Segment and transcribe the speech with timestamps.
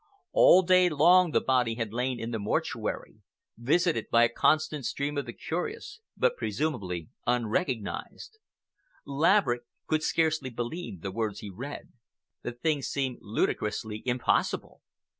[0.31, 3.17] All day long the body had lain in the Mortuary,
[3.55, 8.39] visited by a constant stream of the curious, but presumably unrecognized.
[9.05, 11.89] Laverick could scarcely believe the words he read.
[12.41, 14.81] The thing seemed ludicrously impossible.